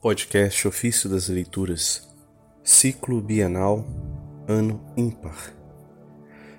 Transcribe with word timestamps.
Podcast 0.00 0.68
Ofício 0.68 1.08
das 1.08 1.28
Leituras, 1.28 2.06
Ciclo 2.62 3.18
Bienal, 3.18 3.82
Ano 4.46 4.78
Ímpar, 4.94 5.54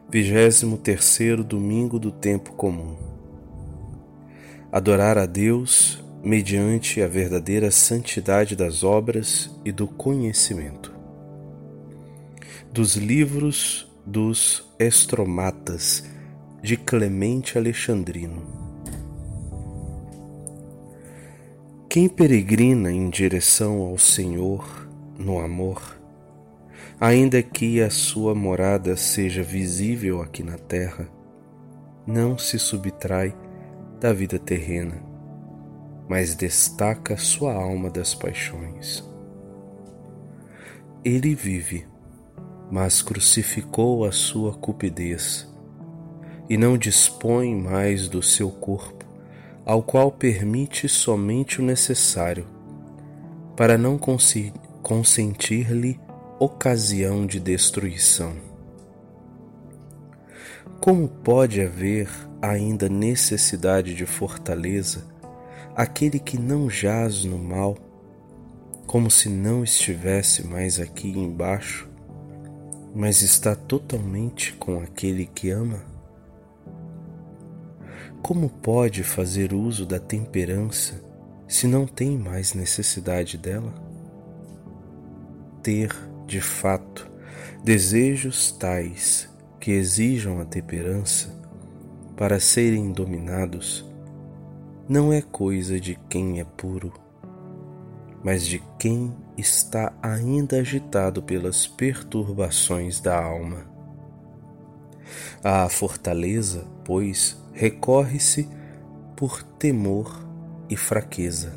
23 0.09 1.43
Domingo 1.45 1.99
do 1.99 2.11
Tempo 2.11 2.53
Comum. 2.53 2.97
Adorar 4.71 5.19
a 5.19 5.27
Deus 5.27 6.03
mediante 6.23 6.99
a 7.01 7.07
verdadeira 7.07 7.69
santidade 7.69 8.55
das 8.55 8.83
obras 8.83 9.51
e 9.63 9.71
do 9.71 9.87
conhecimento. 9.87 10.91
Dos 12.73 12.95
livros 12.95 13.87
dos 14.03 14.67
Estromatas, 14.79 16.03
de 16.63 16.75
Clemente 16.75 17.55
Alexandrino. 17.55 18.66
Quem 21.97 22.07
peregrina 22.07 22.91
em 22.91 23.09
direção 23.09 23.81
ao 23.81 23.97
Senhor 23.97 24.87
no 25.17 25.39
amor, 25.39 25.99
ainda 26.99 27.41
que 27.41 27.81
a 27.81 27.89
sua 27.89 28.35
morada 28.35 28.95
seja 28.95 29.41
visível 29.41 30.21
aqui 30.21 30.43
na 30.43 30.59
terra, 30.59 31.09
não 32.05 32.37
se 32.37 32.59
subtrai 32.59 33.35
da 33.99 34.13
vida 34.13 34.37
terrena, 34.37 35.01
mas 36.07 36.35
destaca 36.35 37.17
sua 37.17 37.55
alma 37.55 37.89
das 37.89 38.13
paixões. 38.13 39.03
Ele 41.03 41.33
vive, 41.33 41.87
mas 42.69 43.01
crucificou 43.01 44.05
a 44.05 44.11
sua 44.11 44.53
cupidez 44.53 45.51
e 46.47 46.57
não 46.57 46.77
dispõe 46.77 47.55
mais 47.55 48.07
do 48.07 48.21
seu 48.21 48.51
corpo 48.51 49.06
ao 49.67 49.83
qual 49.83 50.09
permite 50.09 50.87
somente 50.87 51.59
o 51.59 51.63
necessário, 51.63 52.47
para 53.53 53.77
não 53.77 53.99
consentir-lhe 54.81 55.99
ocasião 56.39 57.25
de 57.25 57.37
destruição. 57.37 58.33
Como 60.79 61.05
pode 61.09 61.59
haver 61.59 62.07
ainda 62.41 62.87
necessidade 62.87 63.93
de 63.93 64.05
fortaleza 64.05 65.03
aquele 65.75 66.17
que 66.17 66.39
não 66.39 66.69
jaz 66.69 67.25
no 67.25 67.37
mal, 67.37 67.75
como 68.85 69.11
se 69.11 69.27
não 69.27 69.65
estivesse 69.65 70.47
mais 70.47 70.79
aqui 70.79 71.09
embaixo, 71.09 71.89
mas 72.95 73.21
está 73.21 73.53
totalmente 73.53 74.53
com 74.53 74.79
aquele 74.79 75.25
que 75.25 75.49
ama? 75.49 75.96
Como 78.21 78.49
pode 78.49 79.03
fazer 79.03 79.53
uso 79.53 79.85
da 79.85 79.99
temperança 79.99 81.01
se 81.47 81.67
não 81.67 81.85
tem 81.85 82.17
mais 82.17 82.53
necessidade 82.53 83.37
dela? 83.37 83.73
Ter, 85.63 85.95
de 86.25 86.41
fato, 86.41 87.09
desejos 87.63 88.51
tais 88.51 89.29
que 89.59 89.71
exijam 89.71 90.39
a 90.41 90.45
temperança 90.45 91.33
para 92.15 92.39
serem 92.39 92.91
dominados 92.91 93.85
não 94.89 95.11
é 95.11 95.21
coisa 95.21 95.79
de 95.79 95.99
quem 96.09 96.39
é 96.39 96.45
puro, 96.45 96.93
mas 98.23 98.45
de 98.45 98.63
quem 98.79 99.13
está 99.37 99.93
ainda 100.01 100.57
agitado 100.59 101.21
pelas 101.21 101.67
perturbações 101.67 102.99
da 102.99 103.21
alma. 103.21 103.76
A 105.43 105.67
fortaleza, 105.69 106.65
pois, 106.83 107.37
recorre-se 107.53 108.47
por 109.15 109.43
temor 109.43 110.27
e 110.69 110.75
fraqueza. 110.75 111.53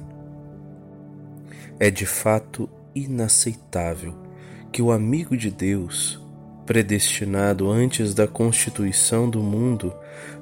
É 1.78 1.90
de 1.90 2.06
fato 2.06 2.68
inaceitável 2.94 4.14
que 4.72 4.82
o 4.82 4.92
amigo 4.92 5.36
de 5.36 5.50
Deus, 5.50 6.20
predestinado 6.64 7.70
antes 7.70 8.14
da 8.14 8.26
constituição 8.26 9.28
do 9.28 9.40
mundo 9.40 9.94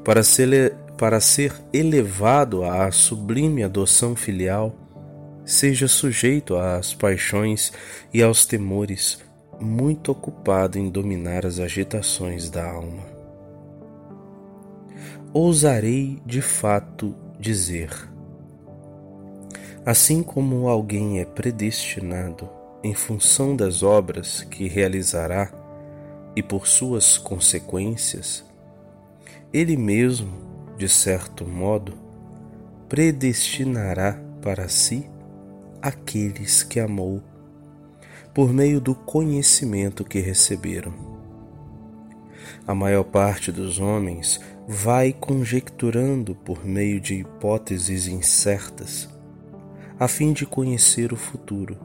para 0.05 0.23
ser, 0.23 0.75
para 0.97 1.21
ser 1.21 1.53
elevado 1.73 2.65
à 2.65 2.91
sublime 2.91 3.63
adoção 3.63 4.15
filial, 4.15 4.75
seja 5.45 5.89
sujeito 5.89 6.57
às 6.57 6.93
paixões 6.93 7.73
e 8.13 8.23
aos 8.23 8.45
temores, 8.45 9.19
muito 9.61 10.13
ocupado 10.13 10.79
em 10.79 10.89
dominar 10.89 11.45
as 11.45 11.59
agitações 11.59 12.49
da 12.49 12.65
alma 12.71 13.19
ousarei 15.33 16.21
de 16.25 16.41
fato 16.41 17.15
dizer. 17.39 17.91
Assim 19.85 20.23
como 20.23 20.69
alguém 20.69 21.21
é 21.21 21.25
predestinado 21.25 22.49
em 22.83 22.95
função 22.95 23.55
das 23.55 23.83
obras 23.83 24.43
que 24.43 24.69
realizará 24.69 25.53
e 26.35 26.43
por 26.43 26.67
suas 26.67 27.19
consequências, 27.19 28.45
ele 29.53 29.77
mesmo, 29.77 30.33
de 30.77 30.89
certo 30.89 31.45
modo, 31.47 31.95
predestinará 32.89 34.19
para 34.41 34.69
si 34.69 35.09
aqueles 35.83 36.63
que 36.63 36.81
amou, 36.81 37.23
por 38.39 38.53
meio 38.53 38.81
do 38.81 38.95
conhecimento 38.95 40.05
que 40.05 40.21
receberam. 40.21 40.95
A 42.65 42.73
maior 42.73 43.03
parte 43.03 43.51
dos 43.51 43.81
homens 43.81 44.41
vai 44.69 45.13
conjecturando 45.13 46.37
por 46.37 46.65
meio 46.65 47.01
de 47.01 47.15
hipóteses 47.15 48.07
incertas, 48.07 49.09
a 49.99 50.07
fim 50.07 50.33
de 50.33 50.47
conhecer 50.47 51.13
o 51.13 51.17
futuro. 51.17 51.77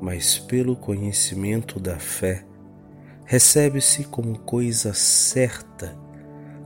Mas 0.00 0.38
pelo 0.38 0.76
conhecimento 0.76 1.80
da 1.80 1.98
fé, 1.98 2.44
recebe-se 3.24 4.04
como 4.04 4.38
coisa 4.38 4.94
certa 4.94 5.98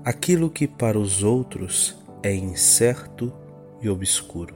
aquilo 0.05 0.51
que 0.51 0.69
para 0.69 0.99
os 0.99 1.23
outros 1.23 2.05
é 2.23 2.35
incerto 2.35 3.33
e 3.81 3.89
obscuro. 3.89 4.55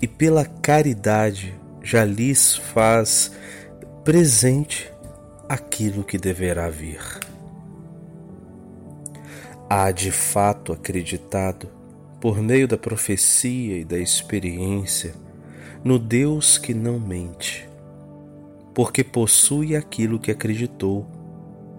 E 0.00 0.08
pela 0.08 0.46
caridade 0.46 1.59
já 1.82 2.04
lhes 2.04 2.56
faz 2.56 3.32
presente 4.04 4.92
aquilo 5.48 6.04
que 6.04 6.18
deverá 6.18 6.68
vir 6.70 7.00
há 9.72 9.92
de 9.92 10.10
fato 10.10 10.72
acreditado, 10.72 11.68
por 12.20 12.42
meio 12.42 12.66
da 12.66 12.76
profecia 12.76 13.78
e 13.78 13.84
da 13.84 13.96
experiência, 13.96 15.14
no 15.84 15.96
Deus 15.96 16.58
que 16.58 16.74
não 16.74 16.98
mente, 16.98 17.68
porque 18.74 19.04
possui 19.04 19.76
aquilo 19.76 20.18
que 20.18 20.32
acreditou 20.32 21.06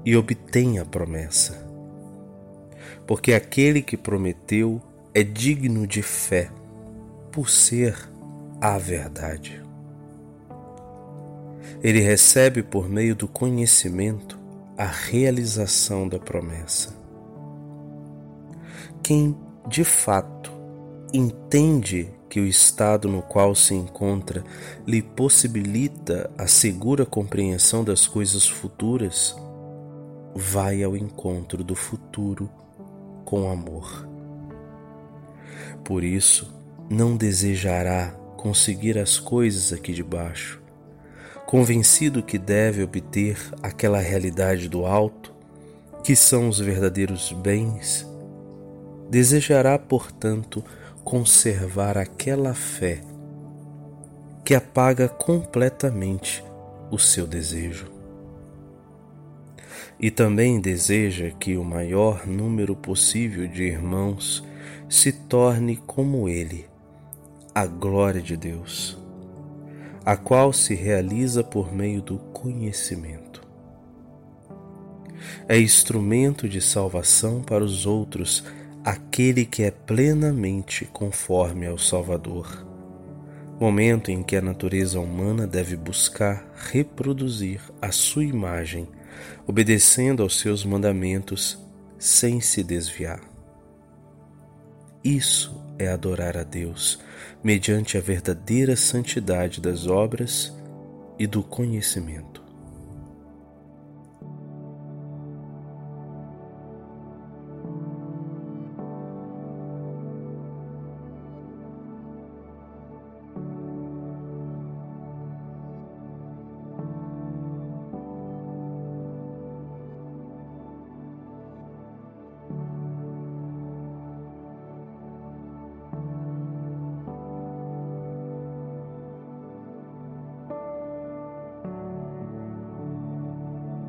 e 0.05 0.15
obtém 0.15 0.79
a 0.79 0.85
promessa. 0.85 1.67
Porque 3.05 3.33
aquele 3.33 3.81
que 3.81 3.97
prometeu 3.97 4.81
é 5.13 5.21
digno 5.21 5.85
de 5.85 6.01
fé, 6.01 6.49
por 7.29 7.49
ser 7.49 7.93
a 8.61 8.77
verdade. 8.77 9.60
Ele 11.83 11.99
recebe 11.99 12.61
por 12.63 12.87
meio 12.87 13.15
do 13.15 13.27
conhecimento 13.27 14.39
a 14.77 14.85
realização 14.85 16.07
da 16.07 16.19
promessa 16.19 17.01
quem 19.01 19.35
de 19.67 19.83
fato 19.83 20.51
entende 21.13 22.09
que 22.29 22.39
o 22.39 22.45
estado 22.45 23.09
no 23.09 23.21
qual 23.21 23.53
se 23.53 23.73
encontra 23.73 24.43
lhe 24.87 25.01
possibilita 25.01 26.31
a 26.37 26.47
segura 26.47 27.05
compreensão 27.05 27.83
das 27.83 28.07
coisas 28.07 28.47
futuras, 28.47 29.35
vai 30.33 30.81
ao 30.81 30.95
encontro 30.95 31.63
do 31.63 31.75
futuro 31.75 32.49
com 33.25 33.51
amor. 33.51 34.07
Por 35.83 36.03
isso, 36.03 36.53
não 36.89 37.17
desejará 37.17 38.11
conseguir 38.37 38.97
as 38.97 39.19
coisas 39.19 39.73
aqui 39.73 39.93
de 39.93 40.03
baixo, 40.03 40.60
convencido 41.51 42.23
que 42.23 42.37
deve 42.37 42.81
obter 42.81 43.37
aquela 43.61 43.99
realidade 43.99 44.69
do 44.69 44.85
alto, 44.85 45.33
que 46.01 46.15
são 46.15 46.47
os 46.47 46.59
verdadeiros 46.59 47.33
bens 47.33 48.09
Desejará, 49.11 49.77
portanto, 49.77 50.63
conservar 51.03 51.97
aquela 51.97 52.53
fé 52.53 53.01
que 54.45 54.55
apaga 54.55 55.09
completamente 55.09 56.41
o 56.89 56.97
seu 56.97 57.27
desejo. 57.27 57.91
E 59.99 60.09
também 60.09 60.61
deseja 60.61 61.31
que 61.31 61.57
o 61.57 61.63
maior 61.65 62.25
número 62.25 62.73
possível 62.73 63.45
de 63.45 63.63
irmãos 63.63 64.41
se 64.87 65.11
torne 65.11 65.75
como 65.75 66.29
ele, 66.29 66.65
a 67.53 67.65
glória 67.65 68.21
de 68.21 68.37
Deus, 68.37 68.97
a 70.05 70.15
qual 70.15 70.51
se 70.51 70.73
realiza 70.73 71.43
por 71.43 71.73
meio 71.73 72.01
do 72.01 72.17
conhecimento. 72.17 73.41
É 75.47 75.59
instrumento 75.59 76.49
de 76.49 76.61
salvação 76.61 77.41
para 77.41 77.63
os 77.63 77.85
outros 77.85 78.43
aquele 78.83 79.45
que 79.45 79.63
é 79.63 79.71
plenamente 79.71 80.85
conforme 80.85 81.67
ao 81.67 81.77
Salvador, 81.77 82.65
momento 83.59 84.09
em 84.09 84.23
que 84.23 84.35
a 84.35 84.41
natureza 84.41 84.99
humana 84.99 85.45
deve 85.45 85.75
buscar 85.75 86.51
reproduzir 86.71 87.61
a 87.79 87.91
sua 87.91 88.23
imagem, 88.23 88.87
obedecendo 89.45 90.23
aos 90.23 90.39
seus 90.39 90.65
mandamentos 90.65 91.59
sem 91.99 92.41
se 92.41 92.63
desviar. 92.63 93.21
Isso 95.03 95.61
é 95.81 95.87
adorar 95.89 96.37
a 96.37 96.43
Deus 96.43 96.99
mediante 97.43 97.97
a 97.97 98.01
verdadeira 98.01 98.75
santidade 98.75 99.59
das 99.59 99.87
obras 99.87 100.53
e 101.17 101.25
do 101.25 101.41
conhecimento. 101.43 102.40